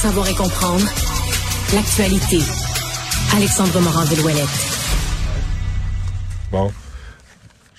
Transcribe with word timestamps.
Savoir 0.00 0.28
et 0.28 0.34
comprendre 0.34 0.84
l'actualité. 1.74 2.38
Alexandre 3.36 3.80
Morand-Villouellette. 3.80 4.48
Bon. 6.50 6.72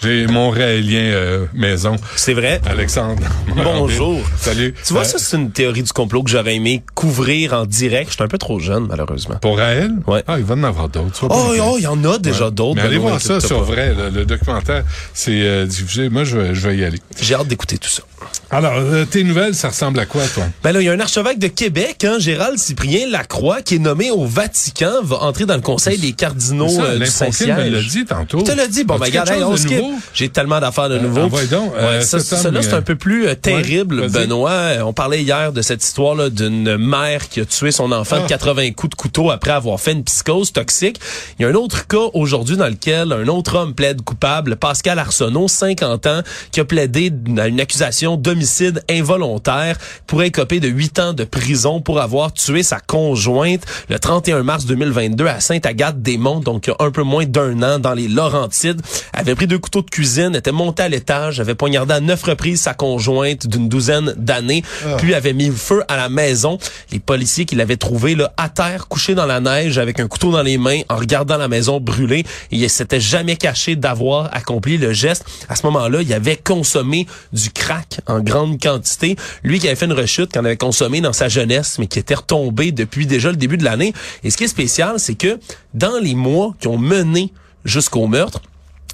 J'ai 0.01 0.25
mon 0.27 0.49
réélien 0.49 0.99
euh, 1.01 1.45
maison. 1.53 1.95
C'est 2.15 2.33
vrai. 2.33 2.59
Alexandre. 2.65 3.21
Bonjour. 3.55 4.19
Salut. 4.37 4.73
Tu 4.85 4.93
vois, 4.93 5.01
Euh, 5.03 5.05
ça, 5.05 5.19
c'est 5.19 5.37
une 5.37 5.51
théorie 5.51 5.83
du 5.83 5.91
complot 5.91 6.23
que 6.23 6.29
j'aurais 6.31 6.55
aimé 6.55 6.83
couvrir 6.95 7.53
en 7.53 7.65
direct. 7.65 8.09
Je 8.09 8.15
suis 8.15 8.23
un 8.23 8.27
peu 8.27 8.39
trop 8.39 8.59
jeune, 8.59 8.87
malheureusement. 8.87 9.35
Pour 9.35 9.57
Raël? 9.57 9.91
Ouais. 10.07 10.23
Ah, 10.27 10.37
il 10.39 10.43
va 10.45 10.55
en 10.55 10.63
avoir 10.63 10.89
d'autres. 10.89 11.27
Oh, 11.29 11.53
oh, 11.59 11.75
il 11.77 11.83
y 11.83 11.87
en 11.87 12.03
a 12.05 12.17
déjà 12.17 12.45
Ouais. 12.45 12.51
d'autres. 12.51 12.75
Mais 12.75 12.81
allez 12.87 12.97
voir 12.97 13.21
ça 13.21 13.39
sur 13.39 13.59
pas. 13.59 13.63
vrai. 13.65 13.93
là, 13.93 14.09
le 14.09 14.25
documentaire, 14.25 14.83
c'est 15.13 15.41
euh, 15.41 15.65
diffusé. 15.67 16.09
Moi, 16.09 16.23
je 16.23 16.37
vais, 16.37 16.55
je 16.55 16.67
vais 16.67 16.77
y 16.77 16.83
aller. 16.83 16.99
J'ai 17.21 17.35
hâte 17.35 17.47
d'écouter 17.47 17.77
tout 17.77 17.89
ça. 17.89 18.01
Alors, 18.53 18.73
euh, 18.75 19.05
tes 19.05 19.23
nouvelles, 19.23 19.55
ça 19.55 19.69
ressemble 19.69 19.97
à 20.01 20.05
quoi, 20.05 20.23
toi? 20.27 20.43
Ben 20.61 20.73
là, 20.73 20.81
il 20.81 20.85
y 20.85 20.89
a 20.89 20.91
un 20.91 20.99
archevêque 20.99 21.39
de 21.39 21.47
Québec, 21.47 22.03
hein, 22.03 22.17
Gérald 22.19 22.57
Cyprien 22.59 23.07
Lacroix, 23.09 23.61
qui 23.61 23.75
est 23.75 23.79
nommé 23.79 24.11
au 24.11 24.25
Vatican, 24.25 25.01
va 25.03 25.19
entrer 25.23 25.45
dans 25.45 25.55
le 25.55 25.61
conseil 25.61 25.97
des 25.97 26.11
cardinaux 26.11 26.67
Ça, 26.67 26.81
euh, 26.83 26.93
du 26.95 26.99
L'Infokin 26.99 27.45
me 27.55 27.69
l'a 27.69 27.69
Saint-Siège. 27.79 27.87
dit 27.87 28.05
tantôt. 28.05 28.39
Il 28.39 28.43
te 28.43 28.51
l'a 28.51 28.67
dit. 28.67 28.83
Bon, 28.83 28.97
ben, 28.97 29.05
regarde, 29.05 29.29
hey, 29.29 29.41
on 29.43 29.51
de 29.53 29.55
skip. 29.57 29.77
nouveau? 29.77 29.93
J'ai 30.13 30.27
tellement 30.27 30.59
d'affaires 30.59 30.89
de 30.89 30.95
Euh, 30.95 30.99
nouveau. 30.99 31.29
donc, 31.29 31.71
euh, 31.77 31.99
Ouais, 31.99 32.01
ça, 32.01 32.17
là, 32.51 32.61
c'est 32.61 32.73
un 32.73 32.81
peu 32.81 32.95
plus 32.95 33.25
euh, 33.27 33.35
terrible, 33.35 34.01
ouais. 34.01 34.09
Benoît. 34.09 34.71
On 34.85 34.91
parlait 34.91 35.21
hier 35.21 35.53
de 35.53 35.61
cette 35.61 35.81
histoire-là 35.81 36.29
d'une 36.29 36.75
mère 36.75 37.29
qui 37.29 37.39
a 37.39 37.45
tué 37.45 37.71
son 37.71 37.93
enfant 37.93 38.17
Ah. 38.19 38.23
de 38.23 38.27
80 38.27 38.71
coups 38.73 38.89
de 38.91 38.95
couteau 38.95 39.31
après 39.31 39.51
avoir 39.51 39.79
fait 39.79 39.93
une 39.93 40.03
psychose 40.03 40.51
toxique. 40.51 40.99
Il 41.39 41.43
y 41.43 41.45
a 41.45 41.47
un 41.49 41.53
autre 41.55 41.87
cas 41.87 42.09
aujourd'hui 42.13 42.57
dans 42.57 42.67
lequel 42.67 43.13
un 43.13 43.27
autre 43.29 43.55
homme 43.55 43.73
plaide 43.73 44.01
coupable, 44.01 44.57
Pascal 44.57 44.99
Arsenault, 44.99 45.47
50 45.47 46.05
ans, 46.07 46.21
qui 46.51 46.59
a 46.59 46.65
plaidé 46.65 47.13
à 47.37 47.47
une 47.47 47.61
accusation 47.61 48.17
d'homicide 48.41 48.83
involontaire, 48.89 49.77
pourrait 50.07 50.27
écoper 50.27 50.59
de 50.59 50.67
8 50.67 50.99
ans 50.99 51.13
de 51.13 51.23
prison 51.23 51.79
pour 51.79 52.01
avoir 52.01 52.33
tué 52.33 52.63
sa 52.63 52.79
conjointe 52.79 53.63
le 53.87 53.99
31 53.99 54.41
mars 54.41 54.65
2022 54.65 55.27
à 55.27 55.39
Sainte-Agathe-des-Monts, 55.39 56.39
donc 56.39 56.65
il 56.65 56.71
y 56.71 56.73
a 56.73 56.83
un 56.83 56.89
peu 56.89 57.03
moins 57.03 57.25
d'un 57.25 57.61
an 57.61 57.77
dans 57.77 57.93
les 57.93 58.07
Laurentides. 58.07 58.81
Elle 59.13 59.19
avait 59.19 59.35
pris 59.35 59.45
deux 59.45 59.59
couteaux 59.59 59.83
de 59.83 59.89
cuisine, 59.91 60.35
était 60.35 60.51
montée 60.51 60.81
à 60.81 60.89
l'étage, 60.89 61.39
avait 61.39 61.53
poignardé 61.53 61.93
à 61.93 61.99
neuf 61.99 62.23
reprises 62.23 62.61
sa 62.61 62.73
conjointe 62.73 63.45
d'une 63.45 63.69
douzaine 63.69 64.15
d'années, 64.17 64.63
puis 64.97 65.13
avait 65.13 65.33
mis 65.33 65.51
feu 65.51 65.83
à 65.87 65.95
la 65.95 66.09
maison. 66.09 66.57
Les 66.91 66.99
policiers 66.99 67.45
qui 67.45 67.55
l'avaient 67.55 67.77
trouvé 67.77 68.15
là, 68.15 68.33
à 68.37 68.49
terre, 68.49 68.87
couché 68.87 69.13
dans 69.13 69.27
la 69.27 69.39
neige, 69.39 69.77
avec 69.77 69.99
un 69.99 70.07
couteau 70.07 70.31
dans 70.31 70.41
les 70.41 70.57
mains, 70.57 70.81
en 70.89 70.95
regardant 70.95 71.37
la 71.37 71.47
maison 71.47 71.79
brûler. 71.79 72.25
Et 72.51 72.57
il 72.57 72.69
s'était 72.71 72.99
jamais 72.99 73.35
caché 73.35 73.75
d'avoir 73.75 74.35
accompli 74.35 74.77
le 74.79 74.93
geste. 74.93 75.25
À 75.47 75.55
ce 75.55 75.65
moment-là, 75.67 76.01
il 76.01 76.11
avait 76.11 76.37
consommé 76.37 77.05
du 77.33 77.51
crack 77.51 78.01
en 78.07 78.19
grande 78.31 78.61
quantité. 78.61 79.15
Lui 79.43 79.59
qui 79.59 79.67
avait 79.67 79.75
fait 79.75 79.85
une 79.85 79.93
rechute, 79.93 80.31
qu'on 80.31 80.45
avait 80.45 80.57
consommé 80.57 81.01
dans 81.01 81.13
sa 81.13 81.27
jeunesse, 81.27 81.77
mais 81.79 81.87
qui 81.87 81.99
était 81.99 82.15
retombé 82.15 82.71
depuis 82.71 83.05
déjà 83.05 83.29
le 83.29 83.35
début 83.35 83.57
de 83.57 83.63
l'année. 83.63 83.93
Et 84.23 84.29
ce 84.29 84.37
qui 84.37 84.45
est 84.45 84.47
spécial, 84.47 84.99
c'est 84.99 85.15
que 85.15 85.39
dans 85.73 85.99
les 86.01 86.15
mois 86.15 86.55
qui 86.59 86.67
ont 86.67 86.77
mené 86.77 87.33
jusqu'au 87.65 88.07
meurtre, 88.07 88.41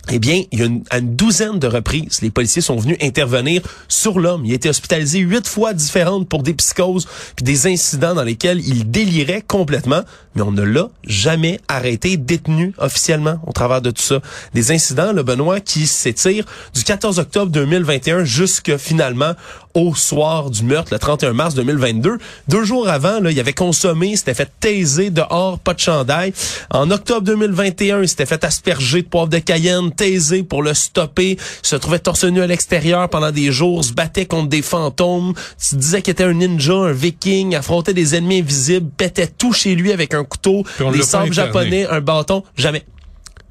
eh 0.09 0.19
bien, 0.19 0.44
il 0.51 0.59
y 0.59 0.63
a 0.63 0.66
une, 0.66 1.16
douzaine 1.16 1.59
de 1.59 1.68
reprises, 1.68 2.22
les 2.22 2.29
policiers 2.29 2.62
sont 2.62 2.78
venus 2.78 2.97
intervenir 3.01 3.62
sur 3.88 4.19
l'homme. 4.19 4.45
Il 4.45 4.51
a 4.51 4.56
été 4.56 4.69
hospitalisé 4.69 5.19
huit 5.19 5.47
fois 5.47 5.73
différentes 5.73 6.29
pour 6.29 6.44
des 6.44 6.53
psychoses 6.53 7.07
puis 7.35 7.44
des 7.44 7.68
incidents 7.68 8.13
dans 8.13 8.23
lesquels 8.23 8.66
il 8.66 8.90
délirait 8.90 9.41
complètement, 9.41 10.01
mais 10.35 10.41
on 10.41 10.51
ne 10.51 10.62
l'a 10.62 10.90
jamais 11.03 11.59
arrêté, 11.67 12.17
détenu 12.17 12.73
officiellement 12.78 13.40
au 13.46 13.51
travers 13.51 13.81
de 13.81 13.91
tout 13.91 14.01
ça. 14.01 14.22
Des 14.53 14.72
incidents, 14.72 15.12
le 15.12 15.23
Benoît, 15.23 15.59
qui 15.59 15.88
s'étirent 15.88 16.46
du 16.73 16.84
14 16.84 17.19
octobre 17.19 17.51
2021 17.51 18.23
jusque 18.23 18.78
finalement 18.78 19.34
au 19.77 19.93
soir 19.93 20.49
du 20.49 20.63
meurtre, 20.63 20.91
le 20.91 20.97
31 20.97 21.33
mars 21.33 21.53
2022. 21.53 22.17
Deux 22.47 22.63
jours 22.63 22.89
avant, 22.89 23.19
là, 23.19 23.29
il 23.29 23.39
avait 23.39 23.53
consommé, 23.53 24.07
il 24.07 24.17
s'était 24.17 24.33
fait 24.33 24.49
taiser 24.59 25.11
dehors, 25.11 25.59
pas 25.59 25.75
de 25.75 25.79
chandail. 25.79 26.33
En 26.71 26.89
octobre 26.89 27.21
2021, 27.21 28.01
il 28.01 28.09
s'était 28.09 28.25
fait 28.25 28.43
asperger 28.43 29.03
de 29.03 29.07
poivre 29.07 29.29
de 29.29 29.37
Cayenne, 29.37 29.91
taisé 29.91 30.41
pour 30.41 30.63
le 30.63 30.73
stopper. 30.73 31.33
Il 31.33 31.67
se 31.67 31.75
trouvait 31.75 31.99
torse 31.99 32.23
nu 32.23 32.41
à 32.41 32.47
l'extérieur 32.47 33.07
pendant 33.07 33.31
des 33.31 33.51
jours, 33.51 33.85
se 33.85 33.93
battait 33.93 34.25
contre 34.25 34.49
des 34.49 34.63
fantômes, 34.63 35.33
se 35.59 35.75
disait 35.75 36.01
qu'il 36.01 36.13
était 36.13 36.23
un 36.23 36.33
ninja, 36.33 36.73
un 36.73 36.91
viking, 36.91 37.55
affrontait 37.55 37.93
des 37.93 38.16
ennemis 38.16 38.39
invisibles, 38.39 38.89
pétait 38.97 39.27
tout 39.27 39.53
chez 39.53 39.75
lui 39.75 39.91
avec 39.91 40.16
un 40.16 40.23
couteau, 40.23 40.63
des 40.91 41.03
sabres 41.03 41.33
japonais, 41.33 41.85
un 41.85 42.01
bâton. 42.01 42.43
Jamais. 42.55 42.83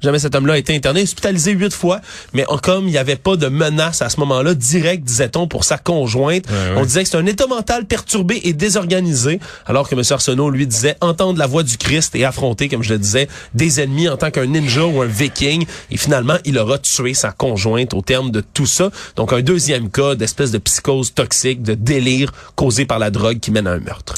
Jamais 0.01 0.19
cet 0.19 0.35
homme-là 0.35 0.53
a 0.53 0.57
été 0.57 0.75
interné, 0.75 1.01
hospitalisé 1.01 1.53
huit 1.53 1.73
fois, 1.73 2.01
mais 2.33 2.45
comme 2.61 2.85
il 2.87 2.91
n'y 2.91 2.97
avait 2.99 3.15
pas 3.15 3.35
de 3.35 3.47
menace 3.47 4.01
à 4.01 4.09
ce 4.09 4.19
moment-là, 4.19 4.53
direct, 4.53 5.03
disait-on, 5.03 5.47
pour 5.47 5.63
sa 5.63 5.77
conjointe, 5.77 6.45
Ouais, 6.47 6.53
ouais. 6.53 6.73
on 6.77 6.83
disait 6.85 7.03
que 7.03 7.09
c'est 7.09 7.17
un 7.17 7.25
état 7.25 7.47
mental 7.47 7.85
perturbé 7.85 8.39
et 8.43 8.53
désorganisé, 8.53 9.39
alors 9.65 9.89
que 9.89 9.95
M. 9.95 10.01
Arsenault, 10.09 10.49
lui, 10.51 10.67
disait 10.67 10.95
entendre 11.01 11.39
la 11.39 11.47
voix 11.47 11.63
du 11.63 11.77
Christ 11.77 12.15
et 12.15 12.25
affronter, 12.25 12.69
comme 12.69 12.83
je 12.83 12.93
le 12.93 12.99
disais, 12.99 13.27
des 13.55 13.81
ennemis 13.81 14.07
en 14.07 14.17
tant 14.17 14.29
qu'un 14.29 14.45
ninja 14.45 14.85
ou 14.85 15.01
un 15.01 15.07
viking. 15.07 15.65
Et 15.89 15.97
finalement, 15.97 16.37
il 16.45 16.57
aura 16.59 16.77
tué 16.77 17.13
sa 17.15 17.31
conjointe 17.31 17.93
au 17.93 18.01
terme 18.01 18.29
de 18.31 18.41
tout 18.41 18.65
ça. 18.67 18.91
Donc, 19.15 19.33
un 19.33 19.41
deuxième 19.41 19.89
cas 19.89 20.13
d'espèce 20.15 20.51
de 20.51 20.57
psychose 20.59 21.13
toxique, 21.13 21.63
de 21.63 21.73
délire 21.73 22.31
causé 22.55 22.85
par 22.85 22.99
la 22.99 23.09
drogue 23.09 23.39
qui 23.39 23.51
mène 23.51 23.67
à 23.67 23.71
un 23.71 23.79
meurtre. 23.79 24.13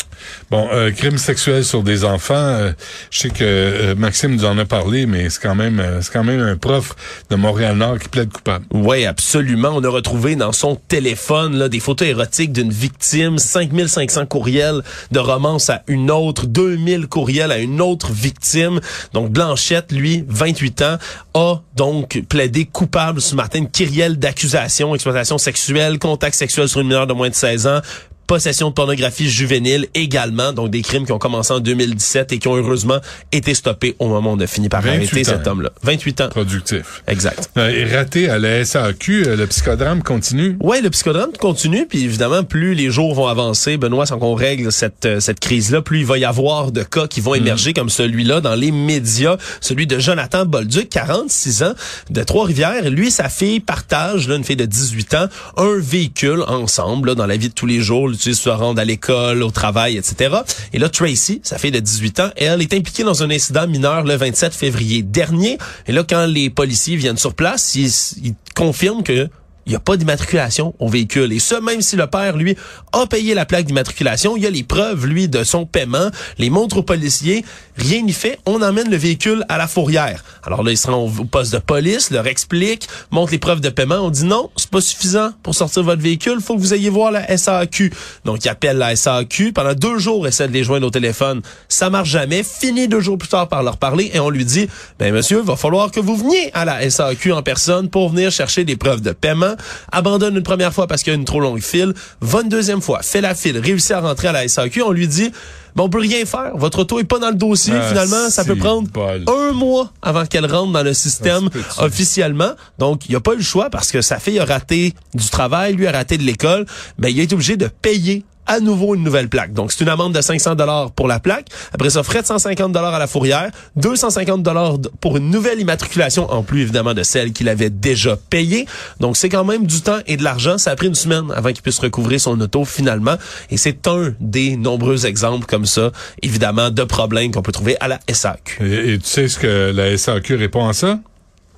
Bon, 0.51 0.67
euh, 0.71 0.91
crime 0.91 1.17
sexuel 1.17 1.63
sur 1.63 1.83
des 1.83 2.03
enfants, 2.03 2.33
euh, 2.35 2.71
je 3.11 3.19
sais 3.19 3.29
que 3.29 3.43
euh, 3.43 3.95
Maxime 3.95 4.35
nous 4.35 4.45
en 4.45 4.57
a 4.57 4.65
parlé, 4.65 5.05
mais 5.05 5.29
c'est 5.29 5.41
quand 5.41 5.55
même 5.55 5.79
euh, 5.79 6.01
c'est 6.01 6.11
quand 6.11 6.23
même 6.23 6.41
un 6.41 6.55
prof 6.55 6.95
de 7.29 7.35
Montréal-Nord 7.35 7.99
qui 7.99 8.09
plaide 8.09 8.31
coupable. 8.31 8.65
Oui, 8.73 9.05
absolument. 9.05 9.71
On 9.73 9.83
a 9.83 9.89
retrouvé 9.89 10.35
dans 10.35 10.51
son 10.51 10.75
téléphone 10.75 11.57
là, 11.57 11.69
des 11.69 11.79
photos 11.79 12.07
érotiques 12.07 12.51
d'une 12.51 12.71
victime, 12.71 13.37
5500 13.37 14.25
courriels 14.25 14.81
de 15.11 15.19
romance 15.19 15.69
à 15.69 15.83
une 15.87 16.11
autre, 16.11 16.45
2000 16.45 17.07
courriels 17.07 17.51
à 17.51 17.59
une 17.59 17.81
autre 17.81 18.11
victime. 18.11 18.79
Donc 19.13 19.31
Blanchette, 19.31 19.91
lui, 19.91 20.23
28 20.27 20.81
ans, 20.81 20.97
a 21.33 21.55
donc 21.75 22.21
plaidé 22.27 22.65
coupable 22.65 23.21
ce 23.21 23.35
matin 23.35 23.59
une 23.59 23.69
kyrielle 23.69 24.17
d'accusations, 24.17 24.95
exploitation 24.95 25.37
sexuelle, 25.37 25.99
contact 25.99 26.35
sexuel 26.35 26.67
sur 26.67 26.81
une 26.81 26.87
mineure 26.87 27.07
de 27.07 27.13
moins 27.13 27.29
de 27.29 27.35
16 27.35 27.67
ans, 27.67 27.81
possession 28.29 28.69
de 28.69 28.75
pornographie 28.75 29.27
juvénile 29.27 29.87
également, 29.95 30.53
donc 30.53 30.69
des 30.69 30.83
crimes 30.83 31.03
qui 31.03 31.11
ont 31.11 31.17
commencé 31.17 31.51
en 31.51 31.59
2017 31.59 32.31
et 32.31 32.37
qui 32.37 32.47
ont 32.47 32.55
heureusement 32.55 32.99
été 33.31 33.55
stoppés 33.55 33.95
au 33.97 34.07
moment 34.07 34.33
où 34.33 34.35
on 34.35 34.39
a 34.39 34.45
fini 34.45 34.69
par 34.69 34.83
28 34.83 34.95
arrêter 34.97 35.21
ans. 35.21 35.23
cet 35.35 35.47
homme-là. 35.47 35.71
28 35.81 36.21
ans. 36.21 36.29
Productif. 36.29 37.01
Exact. 37.07 37.49
Euh, 37.57 37.69
et 37.69 37.85
raté 37.85 38.29
à 38.29 38.37
la 38.37 38.63
SAQ, 38.63 39.23
euh, 39.25 39.35
le 39.35 39.47
psychodrame 39.47 40.03
continue? 40.03 40.57
Ouais, 40.61 40.79
le 40.79 40.91
psychodrame 40.91 41.31
continue, 41.39 41.87
puis 41.87 42.03
évidemment, 42.03 42.43
plus 42.43 42.75
les 42.75 42.91
jours 42.91 43.15
vont 43.15 43.25
avancer, 43.25 43.77
Benoît, 43.77 44.05
sans 44.05 44.19
qu'on 44.19 44.35
règle 44.35 44.71
cette, 44.71 45.07
euh, 45.07 45.19
cette 45.19 45.39
crise-là, 45.39 45.81
plus 45.81 46.01
il 46.01 46.05
va 46.05 46.19
y 46.19 46.25
avoir 46.25 46.71
de 46.71 46.83
cas 46.83 47.07
qui 47.07 47.21
vont 47.21 47.33
émerger 47.33 47.73
comme 47.73 47.89
celui-là 47.89 48.41
dans 48.41 48.53
les 48.53 48.71
médias. 48.71 49.37
Celui 49.59 49.87
de 49.87 49.97
Jonathan 49.97 50.45
Bolduc, 50.45 50.87
46 50.89 51.63
ans, 51.63 51.73
de 52.11 52.23
Trois-Rivières. 52.23 52.91
Lui 52.91 53.07
et 53.07 53.11
sa 53.11 53.27
fille 53.27 53.59
partagent, 53.59 54.27
là, 54.27 54.35
une 54.35 54.43
fille 54.43 54.55
de 54.55 54.65
18 54.65 55.15
ans, 55.15 55.25
un 55.57 55.79
véhicule 55.79 56.43
ensemble 56.47 57.09
là, 57.09 57.15
dans 57.15 57.25
la 57.25 57.35
vie 57.35 57.49
de 57.49 57.55
tous 57.55 57.65
les 57.65 57.79
jours, 57.79 58.07
l'utilisent 58.19 58.39
se 58.39 58.49
rendre 58.49 58.81
à 58.81 58.85
l'école, 58.85 59.43
au 59.43 59.51
travail, 59.51 59.97
etc. 59.97 60.35
Et 60.73 60.79
là, 60.79 60.89
Tracy, 60.89 61.39
sa 61.43 61.57
fille 61.57 61.71
de 61.71 61.79
18 61.79 62.19
ans, 62.19 62.29
elle 62.35 62.61
est 62.61 62.73
impliquée 62.73 63.03
dans 63.03 63.23
un 63.23 63.29
incident 63.29 63.65
mineur 63.65 64.03
le 64.03 64.15
27 64.15 64.53
février 64.53 65.01
dernier. 65.01 65.57
Et 65.87 65.93
là, 65.93 66.03
quand 66.07 66.25
les 66.25 66.49
policiers 66.49 66.97
viennent 66.97 67.17
sur 67.17 67.33
place, 67.33 67.75
ils 67.75 68.35
confirment 68.55 69.03
que 69.03 69.29
il 69.69 69.73
n'y 69.73 69.75
a 69.75 69.79
pas 69.79 69.97
d'immatriculation 69.97 70.73
au 70.79 70.89
véhicule. 70.89 71.31
Et 71.31 71.37
ce, 71.37 71.53
même 71.53 71.83
si 71.83 71.95
le 71.95 72.07
père, 72.07 72.35
lui, 72.35 72.57
a 72.91 73.05
payé 73.05 73.35
la 73.35 73.45
plaque 73.45 73.65
d'immatriculation, 73.65 74.35
il 74.35 74.41
y 74.41 74.47
a 74.47 74.49
les 74.49 74.63
preuves, 74.63 75.05
lui, 75.05 75.27
de 75.27 75.43
son 75.43 75.67
paiement, 75.67 76.09
les 76.39 76.49
montres 76.49 76.77
aux 76.77 76.83
policiers, 76.83 77.45
rien 77.77 78.01
n'y 78.01 78.13
fait, 78.13 78.39
on 78.47 78.63
emmène 78.63 78.89
le 78.89 78.97
véhicule 78.97 79.45
à 79.47 79.59
la 79.59 79.67
fourrière. 79.67 80.23
Alors 80.43 80.63
là, 80.63 80.71
ils 80.71 80.77
seront 80.77 81.13
au 81.19 81.25
poste 81.25 81.53
de 81.53 81.59
police, 81.59 82.09
leur 82.09 82.25
explique, 82.25 82.87
montre 83.11 83.31
les 83.31 83.37
preuves 83.37 83.61
de 83.61 83.69
paiement, 83.69 83.97
on 83.97 84.09
dit 84.09 84.25
non, 84.25 84.49
c'est 84.55 84.71
pas 84.71 84.81
suffisant 84.81 85.33
pour 85.43 85.53
sortir 85.53 85.83
votre 85.83 86.01
véhicule, 86.01 86.41
faut 86.41 86.55
que 86.55 86.61
vous 86.61 86.73
ayez 86.73 86.89
voir 86.89 87.11
la 87.11 87.37
SAQ. 87.37 87.93
Donc, 88.25 88.43
ils 88.45 88.49
appellent 88.49 88.79
la 88.79 88.95
SAQ, 88.95 89.53
pendant 89.53 89.75
deux 89.75 89.99
jours, 89.99 90.27
essaient 90.27 90.47
de 90.47 90.53
les 90.53 90.63
joindre 90.63 90.87
au 90.87 90.91
téléphone, 90.91 91.43
ça 91.67 91.91
marche 91.91 92.09
jamais, 92.09 92.41
fini 92.41 92.87
deux 92.87 93.01
jours 93.01 93.19
plus 93.19 93.29
tard 93.29 93.47
par 93.47 93.61
leur 93.61 93.77
parler, 93.77 94.09
et 94.15 94.19
on 94.19 94.31
lui 94.31 94.45
dit, 94.45 94.67
ben 94.97 95.13
monsieur, 95.13 95.41
il 95.41 95.45
va 95.45 95.55
falloir 95.55 95.91
que 95.91 95.99
vous 95.99 96.15
veniez 96.15 96.49
à 96.55 96.65
la 96.65 96.89
SAQ 96.89 97.33
en 97.33 97.43
personne 97.43 97.89
pour 97.91 98.09
venir 98.09 98.31
chercher 98.31 98.65
des 98.65 98.75
preuves 98.75 99.01
de 99.01 99.11
paiement. 99.11 99.53
Abandonne 99.91 100.35
une 100.35 100.43
première 100.43 100.73
fois 100.73 100.87
parce 100.87 101.03
qu'il 101.03 101.11
y 101.13 101.15
a 101.15 101.19
une 101.19 101.25
trop 101.25 101.39
longue 101.39 101.61
file, 101.61 101.93
va 102.21 102.41
une 102.41 102.49
deuxième 102.49 102.81
fois, 102.81 103.01
fait 103.01 103.21
la 103.21 103.35
file, 103.35 103.57
réussit 103.59 103.91
à 103.91 104.01
rentrer 104.01 104.27
à 104.27 104.31
la 104.31 104.47
SAQ, 104.47 104.81
on 104.83 104.91
lui 104.91 105.07
dit 105.07 105.31
ben, 105.75 105.83
on 105.83 105.89
peut 105.89 105.99
rien 105.99 106.25
faire. 106.25 106.51
Votre 106.55 106.79
auto 106.79 106.99
est 106.99 107.03
pas 107.03 107.19
dans 107.19 107.29
le 107.29 107.35
dossier. 107.35 107.73
Ah, 107.75 107.87
Finalement, 107.89 108.29
ça 108.29 108.43
peut 108.43 108.55
prendre 108.55 108.87
bol. 108.89 109.23
un 109.27 109.51
mois 109.53 109.91
avant 110.01 110.25
qu'elle 110.25 110.45
rentre 110.51 110.71
dans 110.73 110.83
le 110.83 110.93
système 110.95 111.47
officiellement. 111.77 112.51
Donc, 112.79 113.07
il 113.07 113.15
a 113.15 113.19
pas 113.19 113.33
eu 113.33 113.37
le 113.37 113.43
choix 113.43 113.69
parce 113.69 113.91
que 113.91 114.01
sa 114.01 114.19
fille 114.19 114.39
a 114.39 114.45
raté 114.45 114.93
du 115.13 115.29
travail, 115.29 115.73
lui 115.73 115.87
a 115.87 115.91
raté 115.91 116.17
de 116.17 116.23
l'école. 116.23 116.65
Ben, 116.97 117.09
il 117.09 117.19
a 117.19 117.23
été 117.23 117.33
obligé 117.35 117.55
de 117.55 117.67
payer 117.67 118.23
à 118.49 118.59
nouveau 118.59 118.95
une 118.95 119.03
nouvelle 119.03 119.29
plaque. 119.29 119.53
Donc, 119.53 119.71
c'est 119.71 119.83
une 119.83 119.89
amende 119.89 120.13
de 120.13 120.21
500 120.21 120.55
dollars 120.55 120.91
pour 120.91 121.07
la 121.07 121.19
plaque. 121.19 121.45
Après 121.71 121.91
ça, 121.91 122.01
frais 122.01 122.21
de 122.21 122.27
150 122.27 122.71
dollars 122.71 122.95
à 122.95 122.99
la 122.99 123.05
fourrière, 123.05 123.51
250 123.75 124.41
dollars 124.41 124.77
pour 124.99 125.17
une 125.17 125.29
nouvelle 125.29 125.59
immatriculation, 125.59 126.29
en 126.31 126.41
plus 126.41 126.63
évidemment 126.63 126.95
de 126.95 127.03
celle 127.03 127.31
qu'il 127.31 127.47
avait 127.47 127.69
déjà 127.69 128.17
payée. 128.17 128.65
Donc, 128.99 129.17
c'est 129.17 129.29
quand 129.29 129.45
même 129.45 129.67
du 129.67 129.81
temps 129.81 129.99
et 130.07 130.17
de 130.17 130.23
l'argent. 130.23 130.57
Ça 130.57 130.71
a 130.71 130.75
pris 130.75 130.87
une 130.87 130.95
semaine 130.95 131.31
avant 131.35 131.51
qu'il 131.53 131.61
puisse 131.61 131.79
recouvrir 131.79 132.19
son 132.19 132.41
auto 132.41 132.65
finalement. 132.65 133.15
Et 133.51 133.57
c'est 133.57 133.87
un 133.87 134.13
des 134.19 134.57
nombreux 134.57 135.05
exemples 135.05 135.45
comme 135.45 135.67
ça, 135.67 135.91
évidemment, 136.23 136.71
de 136.71 136.83
problèmes 136.83 137.31
qu'on 137.31 137.43
peut 137.43 137.51
trouver 137.51 137.77
à 137.79 137.87
la 137.87 137.99
SAQ. 138.11 138.65
Et, 138.65 138.93
et 138.93 138.99
tu 138.99 139.05
sais 139.05 139.27
ce 139.27 139.37
que 139.37 139.71
la 139.75 139.95
SAQ 139.95 140.35
répond 140.35 140.67
à 140.67 140.73
ça? 140.73 140.99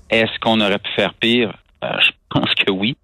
Est-ce 0.10 0.38
qu'on 0.42 0.60
aurait 0.60 0.80
pu 0.80 0.90
faire 0.94 1.14
pire? 1.14 1.54
Euh, 1.84 1.88
je 2.06 2.12
pense 2.30 2.50
que 2.56 2.70
oui. 2.70 2.98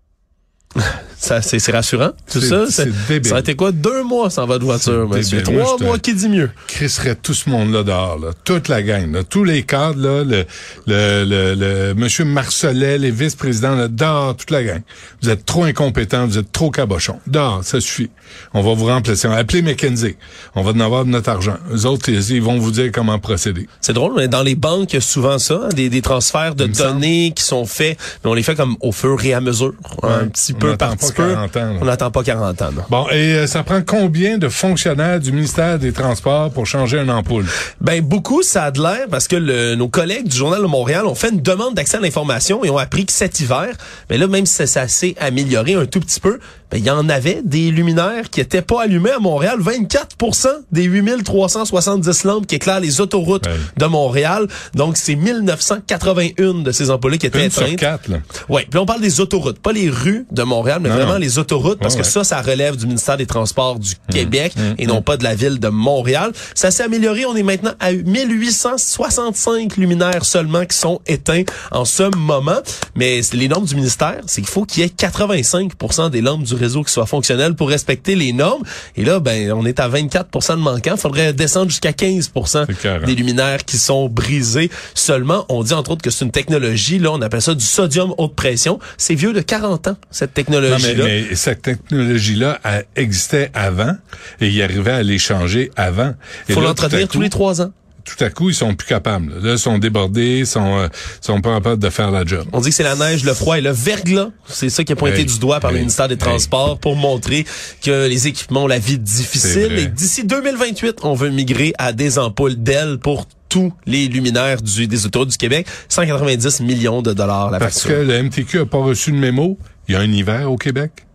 Ça, 1.19 1.41
c'est 1.41 1.57
c'est 1.57 1.71
rassurant, 1.71 2.11
tout 2.31 2.39
ça. 2.39 2.67
c'est 2.69 2.89
débile. 3.07 3.27
Ça 3.31 3.37
a 3.37 3.39
été 3.39 3.55
quoi? 3.55 3.71
Deux 3.71 4.03
mois 4.03 4.29
sans 4.29 4.45
votre 4.45 4.63
voiture, 4.63 5.07
C'est 5.11 5.17
monsieur. 5.17 5.41
débile. 5.41 5.61
Trois 5.63 5.77
mois 5.79 5.97
qui 5.97 6.13
dit 6.13 6.29
mieux. 6.29 6.51
crisserait 6.67 7.15
tout 7.15 7.33
ce 7.33 7.49
monde-là 7.49 7.81
dehors, 7.81 8.19
là. 8.19 8.29
toute 8.43 8.67
la 8.67 8.83
gang, 8.83 9.11
là. 9.11 9.23
tous 9.23 9.43
les 9.43 9.63
cadres, 9.63 9.99
là, 9.99 10.23
le, 10.23 10.45
le, 10.85 11.23
le, 11.25 11.55
le 11.55 11.93
monsieur 11.95 12.23
Marcelet, 12.23 12.99
les 12.99 13.09
vice-présidents, 13.09 13.75
là, 13.75 13.87
dehors, 13.87 14.35
toute 14.37 14.51
la 14.51 14.63
gang. 14.63 14.81
Vous 15.23 15.29
êtes 15.29 15.43
trop 15.43 15.63
incompétents, 15.63 16.27
vous 16.27 16.37
êtes 16.37 16.51
trop 16.51 16.69
cabochons. 16.69 17.19
Dehors, 17.25 17.63
ça 17.63 17.81
suffit. 17.81 18.11
On 18.53 18.61
va 18.61 18.75
vous 18.75 18.85
remplacer. 18.85 19.27
Appelez 19.27 19.63
McKenzie. 19.63 20.17
On 20.53 20.61
va 20.61 20.69
en 20.71 20.79
avoir 20.79 21.03
de 21.03 21.09
notre 21.09 21.29
argent. 21.29 21.57
Eux 21.73 21.87
autres, 21.87 22.09
ils, 22.09 22.29
ils 22.29 22.41
vont 22.43 22.59
vous 22.59 22.69
dire 22.71 22.91
comment 22.93 23.17
procéder. 23.17 23.67
C'est 23.81 23.93
drôle, 23.93 24.13
mais 24.15 24.27
dans 24.27 24.43
les 24.43 24.55
banques, 24.55 24.93
il 24.93 24.97
y 24.97 24.99
a 24.99 25.01
souvent 25.01 25.39
ça, 25.39 25.61
hein, 25.65 25.69
des, 25.75 25.89
des 25.89 26.03
transferts 26.03 26.53
de 26.53 26.71
semble. 26.71 26.77
données 26.93 27.33
qui 27.35 27.43
sont 27.43 27.65
faits, 27.65 27.97
mais 28.23 28.29
on 28.29 28.35
les 28.35 28.43
fait 28.43 28.55
comme 28.55 28.77
au 28.81 28.91
fur 28.91 29.17
et 29.25 29.33
à 29.33 29.41
mesure, 29.41 29.73
un 30.03 30.07
Ouais. 30.19 30.25
petit 30.27 30.53
On 30.53 30.59
peu 30.67 30.71
n'attend 30.71 30.87
par 30.87 30.97
pas 30.97 31.05
petit 31.07 31.13
peu. 31.13 31.29
40 31.33 31.57
ans, 31.57 31.59
là. 31.73 31.79
On 31.81 31.85
n'attend 31.85 32.11
pas 32.11 32.23
40 32.23 32.61
ans. 32.61 32.69
non. 32.75 32.83
Bon, 32.89 33.07
et 33.09 33.33
euh, 33.33 33.47
ça 33.47 33.63
prend 33.63 33.81
combien 33.81 34.37
de 34.37 34.49
fonctionnaires 34.49 35.19
du 35.19 35.31
ministère 35.31 35.79
des 35.79 35.91
Transports 35.91 36.51
pour 36.51 36.65
changer 36.65 36.99
une 36.99 37.09
ampoule? 37.11 37.45
Ben 37.81 38.01
beaucoup, 38.01 38.43
ça 38.43 38.63
a 38.65 38.71
de 38.71 38.81
l'air 38.81 39.07
parce 39.09 39.27
que 39.27 39.35
le- 39.35 39.75
nos 39.75 39.87
collègues 39.87 40.27
du 40.27 40.35
Journal 40.37 40.61
de 40.61 40.67
Montréal 40.67 41.05
ont 41.05 41.15
fait 41.15 41.29
une 41.29 41.41
demande 41.41 41.73
d'accès 41.75 41.97
à 41.97 41.99
l'information 41.99 42.63
et 42.65 42.69
ont 42.69 42.77
appris 42.77 43.05
que 43.05 43.11
cet 43.13 43.39
hiver, 43.39 43.67
mais 44.09 44.17
là 44.17 44.27
même 44.27 44.45
si 44.45 44.53
ça, 44.53 44.67
ça 44.67 44.87
s'est 44.87 45.15
amélioré 45.19 45.75
un 45.75 45.85
tout 45.85 45.99
petit 45.99 46.19
peu, 46.19 46.39
ben 46.71 46.77
il 46.77 46.83
y 46.85 46.89
en 46.91 47.07
avait 47.09 47.41
des 47.43 47.71
luminaires 47.71 48.29
qui 48.29 48.41
étaient 48.41 48.61
pas 48.61 48.83
allumés 48.83 49.11
à 49.11 49.19
Montréal. 49.19 49.59
24% 49.59 50.47
des 50.71 50.83
8370 50.83 52.23
lampes 52.25 52.45
qui 52.47 52.55
éclairent 52.55 52.79
les 52.79 52.99
autoroutes 53.01 53.47
Ouais. 53.47 53.53
de 53.77 53.85
Montréal. 53.85 54.47
Donc 54.75 54.97
c'est 54.97 55.15
1981 55.15 56.63
de 56.63 56.71
ces 56.71 56.89
ampoules 56.89 57.17
qui 57.17 57.25
étaient 57.27 57.45
Une 57.45 57.51
sur 57.51 57.63
éteintes. 57.63 57.79
quatre, 57.79 58.07
là. 58.09 58.17
Oui, 58.49 58.63
puis 58.69 58.79
on 58.79 58.85
parle 58.85 59.01
des 59.01 59.19
autoroutes, 59.21 59.59
pas 59.59 59.71
les 59.71 59.89
rues 59.89 60.25
de 60.31 60.43
Montréal, 60.43 60.79
mais 60.81 60.89
Non, 60.89 60.95
vraiment 60.95 61.17
les 61.17 61.39
autoroutes, 61.39 61.79
parce 61.79 61.93
Ouais, 61.95 62.01
que 62.01 62.05
ouais. 62.05 62.11
ça, 62.11 62.23
ça 62.23 62.41
relève 62.41 62.75
du 62.75 62.85
ministère 62.85 63.17
des 63.17 63.25
Transports 63.25 63.79
du 63.79 63.91
Mmh. 63.91 64.13
Québec 64.13 64.53
et 64.77 64.85
non 64.87 65.01
pas 65.01 65.17
de 65.17 65.23
la 65.23 65.35
ville 65.35 65.59
de 65.59 65.67
Montréal. 65.69 66.31
Ça 66.55 66.71
s'est 66.71 66.83
amélioré, 66.83 67.25
on 67.25 67.35
est 67.35 67.43
maintenant 67.43 67.73
à 67.79 67.91
1865 67.93 69.77
luminaires 69.77 70.25
seulement 70.25 70.65
qui 70.65 70.77
sont 70.77 70.99
éteints 71.07 71.43
en 71.71 71.85
ce 71.85 72.03
moment, 72.15 72.59
mais 72.95 73.21
les 73.33 73.47
normes 73.47 73.65
du 73.65 73.75
ministère, 73.75 74.21
c'est 74.27 74.41
qu'il 74.41 74.49
faut 74.49 74.65
qu'il 74.65 74.83
y 74.83 74.85
ait 74.85 74.89
85% 74.89 76.09
des 76.09 76.21
lampes 76.21 76.43
du 76.43 76.55
réseau 76.57 76.83
qui 76.83 76.91
soient 76.91 77.05
fonctionnelles 77.05 77.55
pour 77.55 77.69
respecter 77.69 78.15
les 78.15 78.33
normes. 78.33 78.63
Et 78.95 79.03
là, 79.05 79.19
ben, 79.19 79.51
on 79.51 79.65
est 79.65 79.79
à 79.79 79.87
24 79.87 80.55
de 80.55 80.61
manquants. 80.61 80.97
Faudrait 80.97 81.33
descendre 81.33 81.69
jusqu'à 81.69 81.93
15 81.93 82.31
C'est 82.45 82.79
carré. 82.79 83.05
des 83.05 83.15
luminaires 83.15 83.65
qui 83.65 83.77
sont 83.77 84.09
brisés 84.09 84.69
seulement. 84.93 85.45
On 85.49 85.63
dit 85.63 85.73
entre 85.73 85.91
autres 85.91 86.01
que 86.01 86.09
c'est 86.09 86.25
une 86.25 86.31
technologie, 86.31 86.99
là, 86.99 87.11
on 87.11 87.21
appelle 87.21 87.41
ça 87.41 87.55
du 87.55 87.65
sodium 87.65 88.13
haute 88.17 88.35
pression. 88.35 88.79
C'est 88.97 89.15
vieux 89.15 89.33
de 89.33 89.41
40 89.41 89.87
ans, 89.87 89.97
cette 90.11 90.33
technologie-là. 90.33 91.03
mais, 91.05 91.25
mais 91.29 91.35
cette 91.35 91.61
technologie-là 91.61 92.59
existait 92.95 93.51
avant 93.53 93.95
et 94.41 94.47
il 94.47 94.61
arrivait 94.61 94.91
à 94.91 95.03
les 95.03 95.17
changer 95.17 95.71
avant. 95.75 96.13
Et 96.49 96.53
faut 96.53 96.61
l'entretenir 96.61 97.07
tous 97.07 97.21
les 97.21 97.29
trois 97.29 97.61
ans. 97.61 97.71
Tout 98.07 98.23
à 98.23 98.29
coup, 98.29 98.49
ils 98.49 98.55
sont 98.55 98.73
plus 98.73 98.87
capables. 98.87 99.33
Là, 99.43 99.53
ils 99.53 99.59
sont 99.59 99.77
débordés, 99.77 100.39
ils 100.39 100.47
sont, 100.47 100.77
euh, 100.77 100.87
sont 101.19 101.41
pas 101.41 101.55
capables 101.55 101.81
de 101.81 101.89
faire 101.89 102.09
la 102.09 102.25
job. 102.25 102.45
On 102.53 102.61
dit 102.61 102.69
que 102.69 102.75
c'est 102.75 102.83
la 102.83 102.95
neige, 102.95 103.25
le 103.25 103.33
froid 103.33 103.57
et 103.57 103.61
le 103.61 103.71
verglas. 103.71 104.29
C'est 104.45 104.69
ça 104.69 104.83
qui 104.83 104.93
est 104.93 104.95
pointé 104.95 105.19
Hey, 105.19 105.25
du 105.25 105.39
doigt 105.39 105.59
par 105.59 105.71
le 105.71 105.79
ministère 105.79 106.07
des 106.07 106.13
hey. 106.13 106.19
Transports 106.19 106.79
pour 106.79 106.95
montrer 106.95 107.45
que 107.81 108.07
les 108.07 108.27
équipements 108.27 108.63
ont 108.63 108.67
la 108.67 108.79
vie 108.79 108.97
difficile. 108.97 109.77
Et 109.77 109.87
d'ici 109.87 110.23
2028, 110.23 110.99
on 111.03 111.15
veut 111.15 111.29
migrer 111.29 111.73
à 111.77 111.91
des 111.91 112.17
ampoules 112.17 112.55
d'ailes 112.55 112.97
pour 112.97 113.25
tous 113.49 113.73
les 113.85 114.07
luminaires 114.07 114.61
du, 114.61 114.87
des 114.87 115.05
autoroutes 115.05 115.29
du 115.29 115.37
Québec. 115.37 115.67
190 115.89 116.61
millions 116.61 117.01
de 117.01 117.13
dollars 117.13 117.51
la 117.51 117.59
Parce 117.59 117.83
que 117.83 117.93
le 117.93 118.23
MTQ 118.23 118.59
a 118.59 118.65
pas 118.65 118.77
reçu 118.77 119.11
de 119.11 119.17
mémo. 119.17 119.57
Il 119.87 119.93
y 119.93 119.95
a 119.95 119.99
un 119.99 120.11
hiver 120.11 120.51
au 120.51 120.57
Québec. 120.57 121.06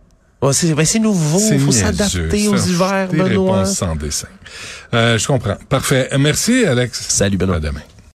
Ouais, 0.43 0.51
c'est 0.51 0.73
ben, 0.73 0.85
nouveau, 1.01 1.39
C'est 1.39 1.57
faut 1.57 1.71
s'adapter 1.71 2.49
aux 2.49 2.57
hivers, 2.57 3.07
Benoît. 3.07 3.63
sans 3.63 3.95
dessin. 3.95 4.27
Euh, 4.93 5.17
je 5.17 5.25
comprends. 5.25 5.55
Parfait. 5.69 6.09
Merci, 6.19 6.65
Alex. 6.65 6.99
Salut, 7.07 7.37
Benoît. 7.37 7.55
À 7.55 7.59
demain. 7.61 7.79